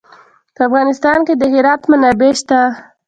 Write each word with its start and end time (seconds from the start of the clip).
په 0.55 0.61
افغانستان 0.67 1.19
کې 1.27 1.33
د 1.37 1.43
هرات 1.53 1.81
منابع 1.89 2.31
شته. 2.39 2.59